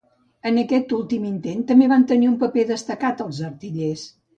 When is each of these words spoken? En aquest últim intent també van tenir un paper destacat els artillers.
En 0.51 0.55
aquest 0.61 0.95
últim 1.01 1.29
intent 1.33 1.63
també 1.75 1.91
van 1.95 2.09
tenir 2.15 2.33
un 2.33 2.41
paper 2.47 2.67
destacat 2.75 3.27
els 3.29 3.47
artillers. 3.55 4.13